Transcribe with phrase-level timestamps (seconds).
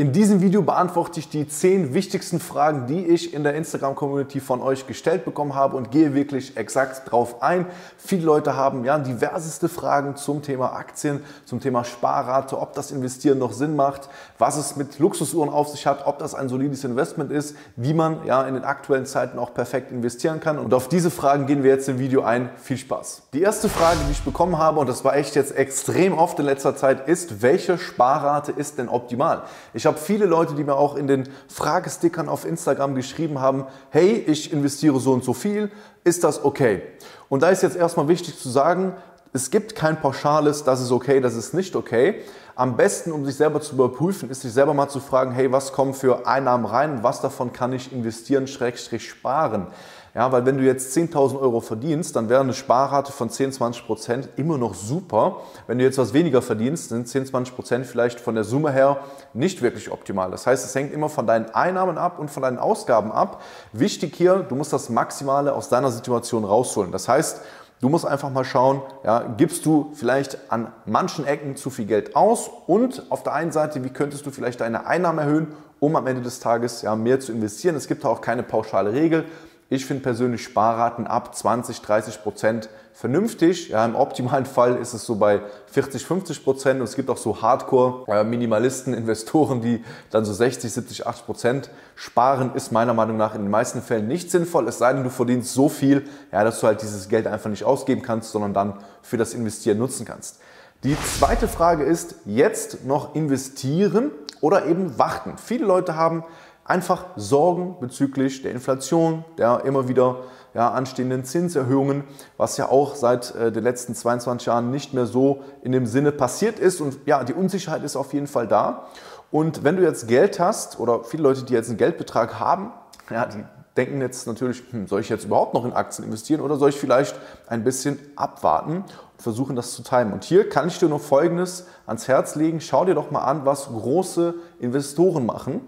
[0.00, 4.62] In diesem Video beantworte ich die 10 wichtigsten Fragen, die ich in der Instagram-Community von
[4.62, 7.66] euch gestellt bekommen habe und gehe wirklich exakt drauf ein.
[7.98, 13.38] Viele Leute haben ja diverseste Fragen zum Thema Aktien, zum Thema Sparrate, ob das Investieren
[13.38, 14.08] noch Sinn macht,
[14.38, 18.24] was es mit Luxusuhren auf sich hat, ob das ein solides Investment ist, wie man
[18.24, 20.58] ja in den aktuellen Zeiten auch perfekt investieren kann.
[20.58, 22.48] Und auf diese Fragen gehen wir jetzt im Video ein.
[22.56, 23.24] Viel Spaß.
[23.34, 26.46] Die erste Frage, die ich bekommen habe, und das war echt jetzt extrem oft in
[26.46, 29.42] letzter Zeit, ist, welche Sparrate ist denn optimal?
[29.74, 34.24] Ich habe viele Leute, die mir auch in den Fragestickern auf Instagram geschrieben haben, hey,
[34.26, 35.70] ich investiere so und so viel,
[36.04, 36.82] ist das okay?
[37.28, 38.94] Und da ist jetzt erstmal wichtig zu sagen,
[39.32, 42.20] es gibt kein pauschales, das ist okay, das ist nicht okay.
[42.54, 45.72] Am besten, um sich selber zu überprüfen, ist sich selber mal zu fragen, hey, was
[45.72, 49.66] kommen für Einnahmen rein, was davon kann ich investieren, schrägstrich sparen.
[50.14, 53.86] Ja, weil wenn du jetzt 10.000 Euro verdienst, dann wäre eine Sparrate von 10, 20
[53.86, 55.36] Prozent immer noch super.
[55.68, 58.98] Wenn du jetzt was weniger verdienst, sind 10, 20 Prozent vielleicht von der Summe her
[59.34, 60.32] nicht wirklich optimal.
[60.32, 63.40] Das heißt, es hängt immer von deinen Einnahmen ab und von deinen Ausgaben ab.
[63.72, 66.90] Wichtig hier, du musst das Maximale aus deiner Situation rausholen.
[66.90, 67.40] Das heißt,
[67.80, 72.14] Du musst einfach mal schauen, ja, gibst du vielleicht an manchen Ecken zu viel Geld
[72.14, 76.06] aus und auf der einen Seite, wie könntest du vielleicht deine Einnahmen erhöhen, um am
[76.06, 77.74] Ende des Tages ja, mehr zu investieren.
[77.76, 79.24] Es gibt auch keine pauschale Regel.
[79.72, 83.68] Ich finde persönlich Sparraten ab 20, 30 Prozent vernünftig.
[83.68, 86.80] Ja, Im optimalen Fall ist es so bei 40, 50 Prozent.
[86.80, 92.52] Und es gibt auch so Hardcore-Minimalisten, Investoren, die dann so 60, 70, 80 Prozent sparen.
[92.56, 94.66] Ist meiner Meinung nach in den meisten Fällen nicht sinnvoll.
[94.66, 97.62] Es sei denn, du verdienst so viel, ja, dass du halt dieses Geld einfach nicht
[97.62, 100.40] ausgeben kannst, sondern dann für das Investieren nutzen kannst.
[100.82, 105.34] Die zweite Frage ist, jetzt noch investieren oder eben warten.
[105.36, 106.24] Viele Leute haben
[106.64, 110.18] einfach Sorgen bezüglich der Inflation, der immer wieder
[110.54, 112.04] ja, anstehenden Zinserhöhungen,
[112.36, 116.12] was ja auch seit äh, den letzten 22 Jahren nicht mehr so in dem Sinne
[116.12, 116.80] passiert ist.
[116.80, 118.86] Und ja, die Unsicherheit ist auf jeden Fall da.
[119.30, 122.72] Und wenn du jetzt Geld hast oder viele Leute, die jetzt einen Geldbetrag haben,
[123.10, 123.44] ja, die
[123.76, 126.76] denken jetzt natürlich, hm, soll ich jetzt überhaupt noch in Aktien investieren oder soll ich
[126.76, 127.14] vielleicht
[127.46, 130.12] ein bisschen abwarten und versuchen, das zu timen?
[130.12, 132.60] Und hier kann ich dir nur Folgendes ans Herz legen.
[132.60, 135.60] Schau dir doch mal an, was große Investoren machen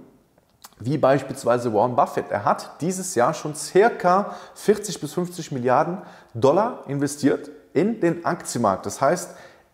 [0.85, 2.31] wie beispielsweise Warren Buffett.
[2.31, 5.99] Er hat dieses Jahr schon circa 40 bis 50 Milliarden
[6.35, 8.87] Dollar investiert in den Aktienmarkt.
[8.87, 9.31] Das heißt,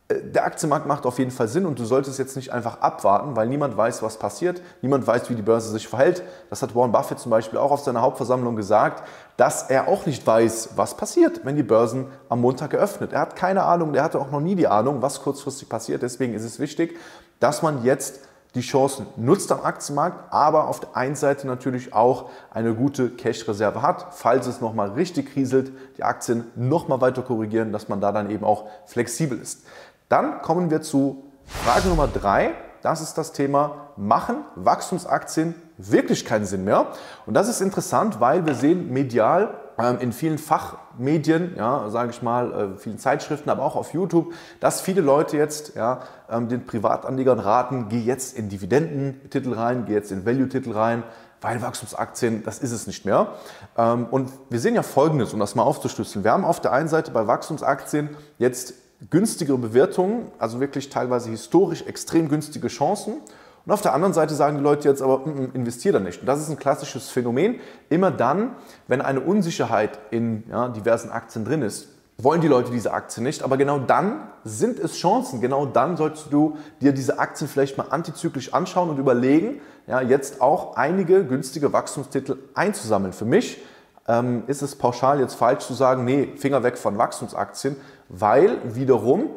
[0.08, 3.36] äh, der Aktienmarkt macht auf jeden Fall Sinn und du solltest jetzt nicht einfach abwarten,
[3.36, 6.22] weil niemand weiß, was passiert, niemand weiß, wie die Börse sich verhält.
[6.50, 10.26] Das hat Warren Buffett zum Beispiel auch auf seiner Hauptversammlung gesagt, dass er auch nicht
[10.26, 13.12] weiß, was passiert, wenn die Börsen am Montag eröffnet.
[13.12, 16.02] Er hat keine Ahnung, er hatte auch noch nie die Ahnung, was kurzfristig passiert.
[16.02, 16.98] Deswegen ist es wichtig,
[17.40, 18.20] dass man jetzt
[18.58, 23.82] die Chancen nutzt am Aktienmarkt, aber auf der einen Seite natürlich auch eine gute Cash-Reserve
[23.82, 28.30] hat, falls es nochmal richtig rieselt, die Aktien nochmal weiter korrigieren, dass man da dann
[28.30, 29.64] eben auch flexibel ist.
[30.08, 32.50] Dann kommen wir zu Frage Nummer drei.
[32.82, 36.88] Das ist das Thema, machen Wachstumsaktien wirklich keinen Sinn mehr?
[37.26, 39.54] Und das ist interessant, weil wir sehen medial
[40.00, 44.80] in vielen Fachmedien, ja, sage ich mal, äh, vielen Zeitschriften, aber auch auf YouTube, dass
[44.80, 50.10] viele Leute jetzt ja, ähm, den Privatanlegern raten, geh jetzt in Dividendentitel rein, geh jetzt
[50.10, 51.04] in Value-Titel rein,
[51.40, 53.34] weil Wachstumsaktien, das ist es nicht mehr.
[53.76, 56.24] Ähm, und wir sehen ja Folgendes, um das mal aufzuschlüsseln.
[56.24, 58.74] Wir haben auf der einen Seite bei Wachstumsaktien jetzt
[59.10, 63.18] günstigere Bewertungen, also wirklich teilweise historisch extrem günstige Chancen.
[63.68, 66.20] Und auf der anderen Seite sagen die Leute jetzt aber, mm, mm, investiere da nicht.
[66.20, 67.60] Und das ist ein klassisches Phänomen.
[67.90, 68.52] Immer dann,
[68.86, 73.42] wenn eine Unsicherheit in ja, diversen Aktien drin ist, wollen die Leute diese Aktien nicht.
[73.42, 75.42] Aber genau dann sind es Chancen.
[75.42, 80.40] Genau dann solltest du dir diese Aktien vielleicht mal antizyklisch anschauen und überlegen, ja, jetzt
[80.40, 83.12] auch einige günstige Wachstumstitel einzusammeln.
[83.12, 83.60] Für mich
[84.06, 87.76] ähm, ist es pauschal jetzt falsch zu sagen, nee, Finger weg von Wachstumsaktien,
[88.08, 89.28] weil wiederum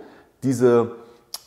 [0.42, 0.92] diese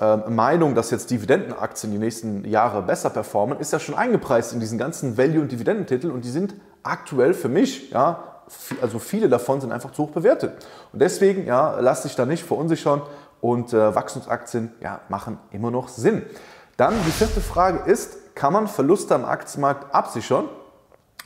[0.01, 4.77] Meinung, dass jetzt Dividendenaktien die nächsten Jahre besser performen, ist ja schon eingepreist in diesen
[4.77, 8.43] ganzen Value- und Dividendentitel und die sind aktuell für mich, ja,
[8.83, 10.53] also viele davon sind einfach zu hoch bewertet.
[10.93, 13.03] Und deswegen, ja, lass dich da nicht verunsichern
[13.41, 16.23] und äh, Wachstumsaktien, ja, machen immer noch Sinn.
[16.77, 20.47] Dann die vierte Frage ist, kann man Verluste am Aktienmarkt absichern?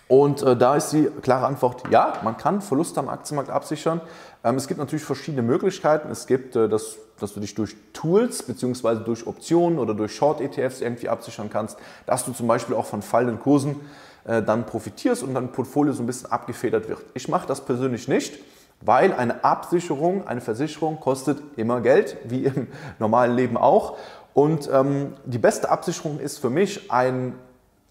[0.08, 4.00] Und äh, da ist die klare Antwort, ja, man kann Verluste am Aktienmarkt absichern.
[4.42, 6.10] Ähm, es gibt natürlich verschiedene Möglichkeiten.
[6.10, 9.04] Es gibt, äh, das, dass du dich durch Tools bzw.
[9.04, 13.38] durch Optionen oder durch Short-ETFs irgendwie absichern kannst, dass du zum Beispiel auch von fallenden
[13.38, 13.76] Kursen
[14.24, 17.04] äh, dann profitierst und dein Portfolio so ein bisschen abgefedert wird.
[17.12, 18.38] Ich mache das persönlich nicht.
[18.80, 22.68] Weil eine Absicherung, eine Versicherung kostet immer Geld, wie im
[23.00, 23.96] normalen Leben auch.
[24.34, 27.34] Und ähm, die beste Absicherung ist für mich ein,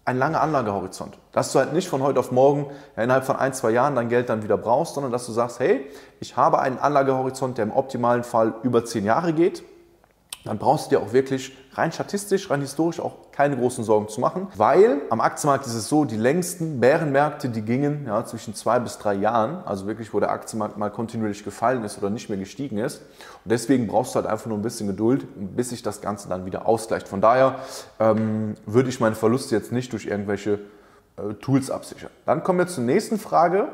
[0.08, 1.18] ein langer Anlagehorizont.
[1.32, 2.66] Dass du halt nicht von heute auf morgen
[2.96, 5.86] innerhalb von ein, zwei Jahren dein Geld dann wieder brauchst, sondern dass du sagst, hey,
[6.18, 9.62] ich habe einen Anlagehorizont, der im optimalen Fall über zehn Jahre geht
[10.48, 14.20] dann brauchst du dir auch wirklich rein statistisch, rein historisch auch keine großen Sorgen zu
[14.20, 18.78] machen, weil am Aktienmarkt ist es so, die längsten Bärenmärkte, die gingen ja, zwischen zwei
[18.80, 22.38] bis drei Jahren, also wirklich, wo der Aktienmarkt mal kontinuierlich gefallen ist oder nicht mehr
[22.38, 23.02] gestiegen ist.
[23.44, 26.46] Und deswegen brauchst du halt einfach nur ein bisschen Geduld, bis sich das Ganze dann
[26.46, 27.06] wieder ausgleicht.
[27.06, 27.56] Von daher
[28.00, 30.60] ähm, würde ich meine Verluste jetzt nicht durch irgendwelche
[31.16, 32.10] äh, Tools absichern.
[32.26, 33.68] Dann kommen wir zur nächsten Frage.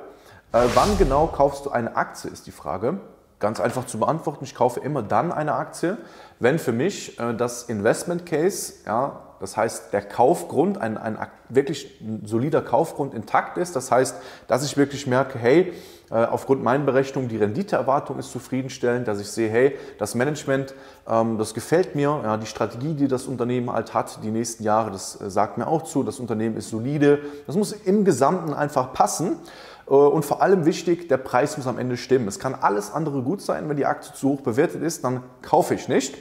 [0.53, 2.99] Äh, wann genau kaufst du eine Aktie, ist die Frage.
[3.39, 5.99] Ganz einfach zu beantworten, ich kaufe immer dann eine Aktie,
[6.41, 11.19] wenn für mich äh, das Investment Case, ja, das heißt der Kaufgrund, ein, ein
[11.51, 13.77] wirklich solider Kaufgrund intakt ist.
[13.77, 14.17] Das heißt,
[14.47, 15.75] dass ich wirklich merke, hey,
[16.11, 20.75] äh, aufgrund meiner Berechnung, die Renditeerwartung ist zufriedenstellend, dass ich sehe, hey, das Management,
[21.09, 24.91] ähm, das gefällt mir, ja, die Strategie, die das Unternehmen halt hat, die nächsten Jahre,
[24.91, 27.21] das äh, sagt mir auch zu, das Unternehmen ist solide.
[27.47, 29.37] Das muss im Gesamten einfach passen.
[29.87, 32.29] Äh, und vor allem wichtig, der Preis muss am Ende stimmen.
[32.29, 35.75] Es kann alles andere gut sein, wenn die Aktie zu hoch bewertet ist, dann kaufe
[35.75, 36.17] ich nicht.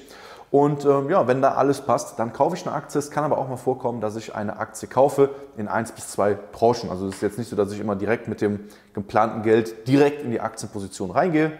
[0.54, 3.00] Und ähm, ja, wenn da alles passt, dann kaufe ich eine Aktie.
[3.00, 6.38] Es kann aber auch mal vorkommen, dass ich eine Aktie kaufe in eins bis zwei
[6.56, 6.92] Tranchen.
[6.92, 8.60] Also es ist jetzt nicht so, dass ich immer direkt mit dem
[8.94, 11.54] geplanten Geld direkt in die Aktienposition reingehe.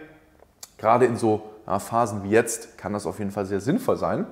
[0.78, 4.26] Gerade in so ja, Phasen wie jetzt kann das auf jeden Fall sehr sinnvoll sein.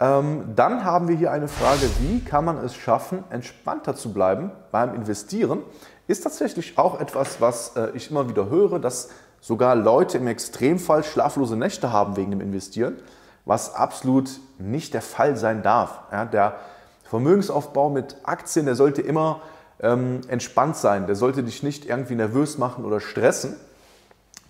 [0.00, 4.52] Ähm, dann haben wir hier eine Frage, wie kann man es schaffen, entspannter zu bleiben
[4.70, 5.62] beim Investieren?
[6.08, 9.10] ist tatsächlich auch etwas, was äh, ich immer wieder höre, dass
[9.40, 12.96] sogar Leute im Extremfall schlaflose Nächte haben wegen dem Investieren,
[13.44, 16.00] was absolut nicht der Fall sein darf.
[16.10, 16.56] Ja, der
[17.04, 19.42] Vermögensaufbau mit Aktien, der sollte immer
[19.80, 23.56] ähm, entspannt sein, der sollte dich nicht irgendwie nervös machen oder stressen.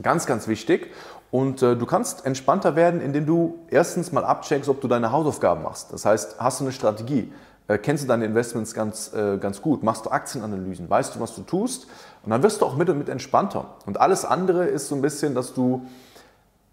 [0.01, 0.93] Ganz, ganz wichtig.
[1.31, 5.63] Und äh, du kannst entspannter werden, indem du erstens mal abcheckst, ob du deine Hausaufgaben
[5.63, 5.93] machst.
[5.93, 7.33] Das heißt, hast du eine Strategie?
[7.69, 11.35] Äh, kennst du deine Investments ganz, äh, ganz gut, machst du Aktienanalysen, weißt du, was
[11.35, 11.87] du tust
[12.25, 13.67] und dann wirst du auch mit und mit entspannter.
[13.85, 15.83] Und alles andere ist so ein bisschen, dass du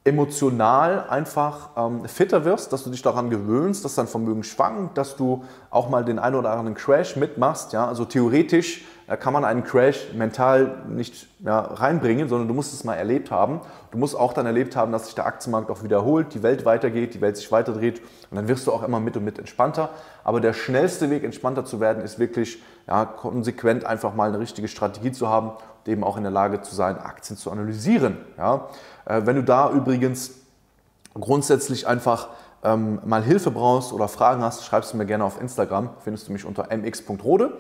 [0.06, 5.16] emotional einfach ähm, fitter wirst, dass du dich daran gewöhnst, dass dein Vermögen schwankt, dass
[5.16, 7.74] du auch mal den einen oder anderen Crash mitmachst.
[7.74, 7.88] Ja?
[7.88, 12.84] Also theoretisch äh, kann man einen Crash mental nicht ja, reinbringen, sondern du musst es
[12.84, 13.62] mal erlebt haben.
[13.92, 17.14] Du musst auch dann erlebt haben, dass sich der Aktienmarkt auch wiederholt, die Welt weitergeht,
[17.14, 19.90] die Welt sich weiterdreht und dann wirst du auch immer mit und mit entspannter.
[20.24, 24.68] Aber der schnellste Weg, entspannter zu werden, ist wirklich ja, konsequent einfach mal eine richtige
[24.68, 28.18] Strategie zu haben und eben auch in der Lage zu sein, Aktien zu analysieren.
[28.38, 28.70] Ja?
[29.06, 30.32] Äh, wenn du da übrigens
[31.14, 32.30] grundsätzlich einfach
[32.64, 36.34] ähm, mal Hilfe brauchst oder Fragen hast, schreibst du mir gerne auf Instagram, findest du
[36.34, 37.54] mich unter mx.rode.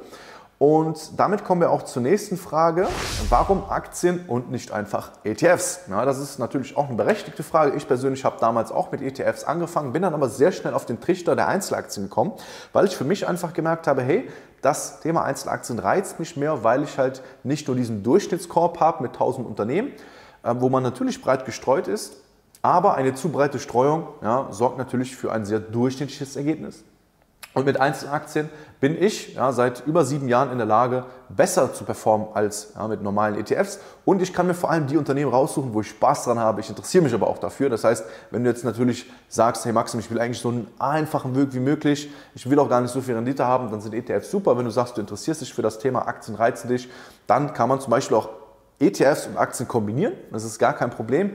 [0.57, 2.87] Und damit kommen wir auch zur nächsten Frage.
[3.27, 5.81] Warum Aktien und nicht einfach ETFs?
[5.89, 7.75] Ja, das ist natürlich auch eine berechtigte Frage.
[7.75, 11.01] Ich persönlich habe damals auch mit ETFs angefangen, bin dann aber sehr schnell auf den
[11.01, 12.31] Trichter der Einzelaktien gekommen,
[12.71, 14.29] weil ich für mich einfach gemerkt habe, hey,
[14.61, 19.11] das Thema Einzelaktien reizt mich mehr, weil ich halt nicht nur diesen Durchschnittskorb habe mit
[19.11, 19.91] 1000 Unternehmen,
[20.43, 22.15] äh, wo man natürlich breit gestreut ist,
[22.61, 26.85] aber eine zu breite Streuung ja, sorgt natürlich für ein sehr durchschnittliches Ergebnis.
[27.55, 28.49] Und mit Einzelaktien
[28.81, 32.85] bin ich ja, seit über sieben Jahren in der Lage, besser zu performen als ja,
[32.89, 33.79] mit normalen ETFs.
[34.03, 36.59] Und ich kann mir vor allem die Unternehmen raussuchen, wo ich Spaß dran habe.
[36.59, 37.69] Ich interessiere mich aber auch dafür.
[37.69, 41.33] Das heißt, wenn du jetzt natürlich sagst, hey Maxim, ich will eigentlich so einen einfachen
[41.33, 44.29] Weg wie möglich, ich will auch gar nicht so viel Rendite haben, dann sind ETFs
[44.29, 44.57] super.
[44.57, 46.89] Wenn du sagst, du interessierst dich für das Thema Aktien, reizen dich,
[47.25, 48.27] dann kann man zum Beispiel auch
[48.79, 50.13] ETFs und Aktien kombinieren.
[50.31, 51.31] Das ist gar kein Problem.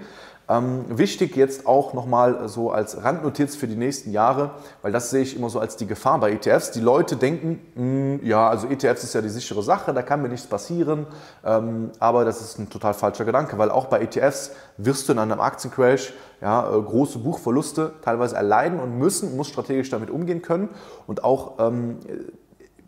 [0.51, 4.51] Ähm, wichtig jetzt auch nochmal so als Randnotiz für die nächsten Jahre,
[4.83, 6.73] weil das sehe ich immer so als die Gefahr bei ETFs.
[6.73, 10.21] Die Leute denken, mh, hm, ja, also ETFs ist ja die sichere Sache, da kann
[10.23, 11.07] mir nichts passieren,
[11.45, 15.21] ähm, aber das ist ein total falscher Gedanke, weil auch bei ETFs wirst du in
[15.21, 20.69] einem Aktiencrash ja, äh, große Buchverluste teilweise erleiden und müssen, muss strategisch damit umgehen können
[21.07, 21.99] und auch, ähm,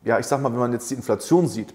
[0.03, 1.73] ja, ich sag mal, wenn man jetzt die Inflation sieht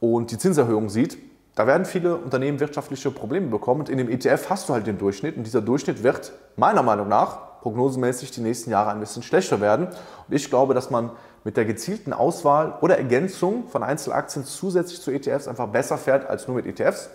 [0.00, 1.16] und die Zinserhöhung sieht,
[1.54, 4.98] da werden viele Unternehmen wirtschaftliche Probleme bekommen und in dem ETF hast du halt den
[4.98, 9.60] Durchschnitt und dieser Durchschnitt wird meiner Meinung nach prognosemäßig die nächsten Jahre ein bisschen schlechter
[9.60, 9.86] werden.
[9.86, 11.10] Und ich glaube, dass man
[11.44, 16.46] mit der gezielten Auswahl oder Ergänzung von Einzelaktien zusätzlich zu ETFs einfach besser fährt als
[16.46, 17.08] nur mit ETFs.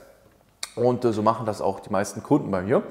[0.75, 2.81] Und äh, so machen das auch die meisten Kunden bei mir.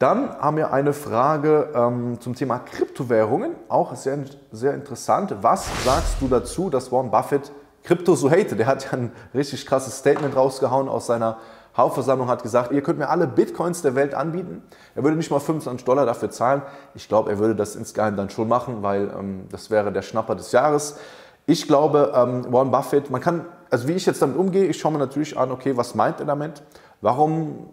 [0.00, 4.18] Dann haben wir eine Frage ähm, zum Thema Kryptowährungen, auch sehr,
[4.50, 5.36] sehr interessant.
[5.42, 8.56] Was sagst du dazu, dass Warren Buffett Krypto so hate.
[8.56, 11.38] Der hat ja ein richtig krasses Statement rausgehauen aus seiner
[11.76, 14.62] Hauptversammlung, hat gesagt, ihr könnt mir alle Bitcoins der Welt anbieten.
[14.94, 16.62] Er würde nicht mal 25 Dollar dafür zahlen.
[16.94, 20.34] Ich glaube, er würde das insgeheim dann schon machen, weil ähm, das wäre der Schnapper
[20.34, 20.98] des Jahres.
[21.46, 24.92] Ich glaube, ähm, Warren Buffett, man kann, also wie ich jetzt damit umgehe, ich schaue
[24.92, 26.62] mir natürlich an, okay, was meint er damit?
[27.00, 27.70] Warum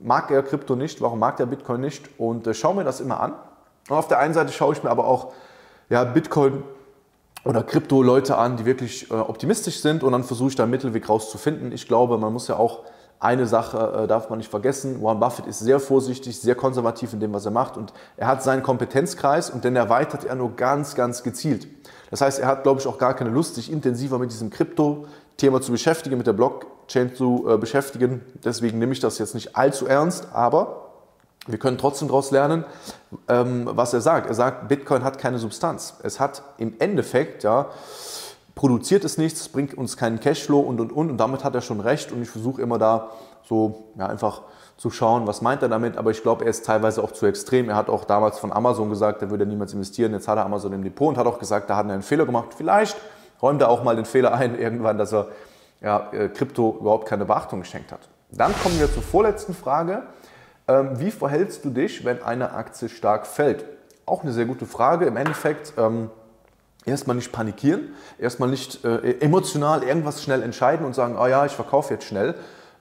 [0.00, 3.20] mag er Krypto nicht, warum mag er Bitcoin nicht und äh, schaue mir das immer
[3.20, 3.32] an.
[3.88, 5.32] Und auf der einen Seite schaue ich mir aber auch
[5.88, 6.62] ja, Bitcoin
[7.44, 11.08] oder Krypto-Leute an, die wirklich äh, optimistisch sind und dann versuche ich da einen Mittelweg
[11.08, 11.72] rauszufinden.
[11.72, 12.84] Ich glaube, man muss ja auch
[13.20, 15.02] eine Sache äh, darf man nicht vergessen.
[15.02, 18.42] Warren Buffett ist sehr vorsichtig, sehr konservativ in dem, was er macht und er hat
[18.42, 21.66] seinen Kompetenzkreis und den erweitert er nur ganz, ganz gezielt.
[22.10, 25.60] Das heißt, er hat, glaube ich, auch gar keine Lust, sich intensiver mit diesem Krypto-Thema
[25.60, 28.24] zu beschäftigen, mit der Blockchain zu äh, beschäftigen.
[28.44, 30.87] Deswegen nehme ich das jetzt nicht allzu ernst, aber
[31.48, 32.64] wir können trotzdem daraus lernen,
[33.28, 34.28] ähm, was er sagt.
[34.28, 35.94] Er sagt, Bitcoin hat keine Substanz.
[36.02, 37.66] Es hat im Endeffekt, ja,
[38.54, 41.10] produziert es nichts, bringt uns keinen Cashflow und und und.
[41.10, 42.12] Und damit hat er schon recht.
[42.12, 43.10] Und ich versuche immer da
[43.42, 44.42] so ja, einfach
[44.76, 45.96] zu schauen, was meint er damit.
[45.96, 47.68] Aber ich glaube, er ist teilweise auch zu extrem.
[47.68, 50.12] Er hat auch damals von Amazon gesagt, er würde niemals investieren.
[50.12, 52.26] Jetzt hat er Amazon im Depot und hat auch gesagt, da hat er einen Fehler
[52.26, 52.48] gemacht.
[52.56, 52.96] Vielleicht
[53.40, 55.28] räumt er auch mal den Fehler ein, irgendwann, dass er
[55.80, 58.00] ja, äh, Krypto überhaupt keine Beachtung geschenkt hat.
[58.30, 60.02] Dann kommen wir zur vorletzten Frage.
[60.68, 63.64] Ähm, wie verhältst du dich, wenn eine Aktie stark fällt?
[64.06, 65.06] Auch eine sehr gute Frage.
[65.06, 66.10] Im Endeffekt ähm,
[66.84, 71.52] erstmal nicht panikieren, erstmal nicht äh, emotional irgendwas schnell entscheiden und sagen, oh ja, ich
[71.52, 72.34] verkaufe jetzt schnell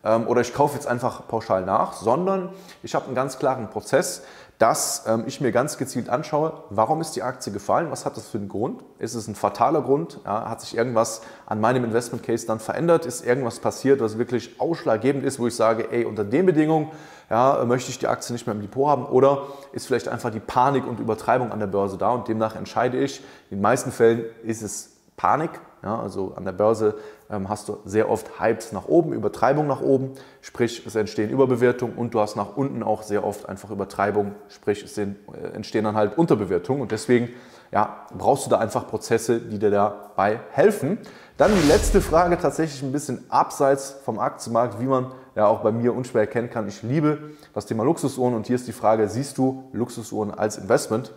[0.04, 2.50] oder ich kaufe jetzt einfach pauschal nach, sondern
[2.84, 4.22] ich habe einen ganz klaren Prozess
[4.58, 8.28] dass ähm, ich mir ganz gezielt anschaue, warum ist die Aktie gefallen, was hat das
[8.28, 8.84] für einen Grund?
[8.98, 10.20] Ist es ein fataler Grund?
[10.26, 13.06] Ja, hat sich irgendwas an meinem Investment Case dann verändert?
[13.06, 16.92] Ist irgendwas passiert, was wirklich ausschlaggebend ist, wo ich sage, ey, unter den Bedingungen
[17.30, 19.06] ja, möchte ich die Aktie nicht mehr im Depot haben?
[19.06, 22.98] Oder ist vielleicht einfach die Panik und Übertreibung an der Börse da und demnach entscheide
[22.98, 23.20] ich,
[23.52, 25.52] in den meisten Fällen ist es Panik,
[25.84, 26.96] ja, also an der Börse
[27.30, 31.96] ähm, hast du sehr oft Hypes nach oben, Übertreibung nach oben, sprich es entstehen Überbewertungen
[31.96, 35.08] und du hast nach unten auch sehr oft einfach Übertreibung, sprich es äh,
[35.54, 37.30] entstehen dann halt Unterbewertungen und deswegen
[37.72, 41.00] ja, brauchst du da einfach Prozesse, die dir dabei helfen.
[41.36, 45.72] Dann die letzte Frage, tatsächlich ein bisschen abseits vom Aktienmarkt, wie man ja auch bei
[45.72, 46.68] mir unschwer erkennen kann.
[46.68, 51.14] Ich liebe das Thema Luxusuhren und hier ist die Frage, siehst du Luxusuhren als Investment?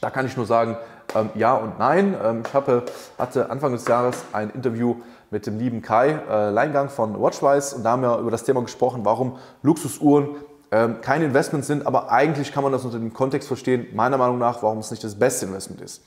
[0.00, 0.76] Da kann ich nur sagen,
[1.16, 2.16] ähm, ja und nein.
[2.22, 2.84] Ähm, ich habe,
[3.18, 4.96] hatte Anfang des Jahres ein Interview
[5.30, 7.76] mit dem lieben Kai äh, Leingang von Watchwise.
[7.76, 10.36] Und da haben wir über das Thema gesprochen, warum Luxusuhren
[10.70, 14.38] ähm, kein Investment sind, aber eigentlich kann man das unter dem Kontext verstehen, meiner Meinung
[14.38, 16.02] nach, warum es nicht das beste Investment ist.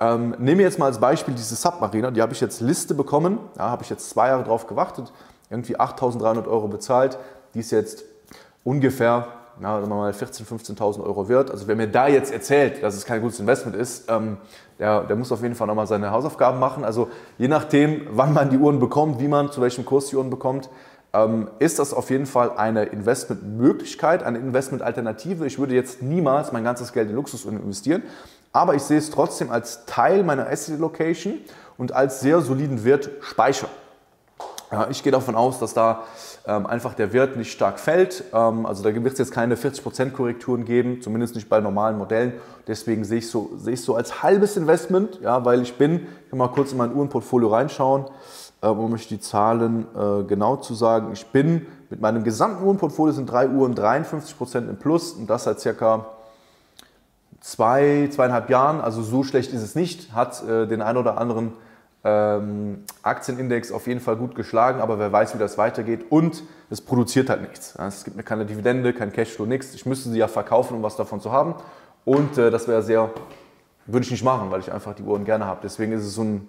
[0.00, 3.38] Ähm, nehmen wir jetzt mal als Beispiel diese Submariner, die habe ich jetzt Liste bekommen,
[3.56, 5.12] da habe ich jetzt zwei Jahre drauf gewartet,
[5.50, 7.18] irgendwie 8.300 Euro bezahlt,
[7.54, 8.04] die ist jetzt
[8.64, 9.28] ungefähr
[9.60, 11.50] ja, sagen wir mal 14.000, 15.000 Euro wert.
[11.50, 14.36] Also wer mir da jetzt erzählt, dass es kein gutes Investment ist, ähm,
[14.78, 16.84] der, der, muss auf jeden Fall nochmal seine Hausaufgaben machen.
[16.84, 20.30] Also je nachdem, wann man die Uhren bekommt, wie man, zu welchem Kurs die Uhren
[20.30, 20.70] bekommt,
[21.12, 25.46] ähm, ist das auf jeden Fall eine Investmentmöglichkeit, eine Investmentalternative.
[25.46, 28.02] Ich würde jetzt niemals mein ganzes Geld in Luxusuhren investieren,
[28.52, 31.34] aber ich sehe es trotzdem als Teil meiner Asset Location
[31.76, 33.68] und als sehr soliden Wertspeicher.
[34.70, 36.04] Ja, ich gehe davon aus, dass da
[36.48, 38.24] ähm, einfach der Wert nicht stark fällt.
[38.32, 42.32] Ähm, also da wird es jetzt keine 40% Korrekturen geben, zumindest nicht bei normalen Modellen.
[42.66, 46.30] Deswegen sehe ich so, sehe ich so als halbes Investment, ja, weil ich bin, ich
[46.30, 48.06] kann mal kurz in mein Uhrenportfolio reinschauen,
[48.62, 51.10] äh, um euch die Zahlen äh, genau zu sagen.
[51.12, 55.60] Ich bin mit meinem gesamten Uhrenportfolio sind drei Uhren 53% im Plus und das seit
[55.60, 56.06] circa
[57.40, 58.80] zwei, zweieinhalb Jahren.
[58.80, 61.52] Also so schlecht ist es nicht, hat äh, den ein oder anderen
[62.04, 66.80] ähm, Aktienindex auf jeden Fall gut geschlagen, aber wer weiß, wie das weitergeht und es
[66.80, 67.74] produziert halt nichts.
[67.76, 69.74] Es gibt mir keine Dividende, kein Cashflow, nichts.
[69.74, 71.54] Ich müsste sie ja verkaufen, um was davon zu haben
[72.04, 73.10] und äh, das wäre sehr,
[73.86, 75.60] würde ich nicht machen, weil ich einfach die Uhren gerne habe.
[75.62, 76.48] Deswegen ist es so ein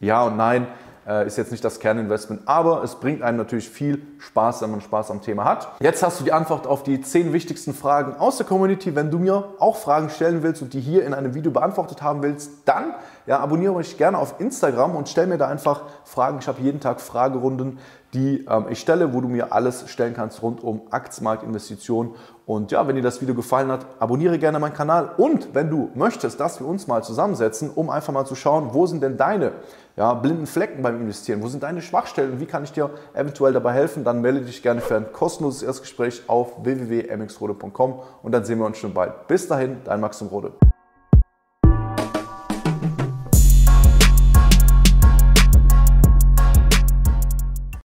[0.00, 0.66] Ja und Nein.
[1.08, 4.82] Äh, ist jetzt nicht das Kerninvestment, aber es bringt einem natürlich viel Spaß, wenn man
[4.82, 5.68] Spaß am Thema hat.
[5.80, 8.94] Jetzt hast du die Antwort auf die zehn wichtigsten Fragen aus der Community.
[8.94, 12.22] Wenn du mir auch Fragen stellen willst und die hier in einem Video beantwortet haben
[12.22, 12.92] willst, dann
[13.28, 16.38] ja, abonniere mich gerne auf Instagram und stell mir da einfach Fragen.
[16.40, 17.78] Ich habe jeden Tag Fragerunden,
[18.14, 22.14] die ähm, ich stelle, wo du mir alles stellen kannst rund um Aktienmarktinvestitionen.
[22.46, 25.10] Und ja, wenn dir das Video gefallen hat, abonniere gerne meinen Kanal.
[25.18, 28.86] Und wenn du möchtest, dass wir uns mal zusammensetzen, um einfach mal zu schauen, wo
[28.86, 29.52] sind denn deine
[29.96, 31.42] ja, blinden Flecken beim Investieren?
[31.42, 34.04] Wo sind deine Schwachstellen und wie kann ich dir eventuell dabei helfen?
[34.04, 38.78] Dann melde dich gerne für ein kostenloses Erstgespräch auf www.mxrode.com und dann sehen wir uns
[38.78, 39.26] schon bald.
[39.26, 40.52] Bis dahin, dein Maxim Rode.